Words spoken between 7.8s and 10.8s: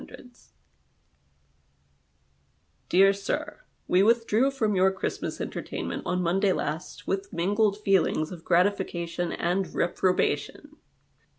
feelings of gratification and reprobation.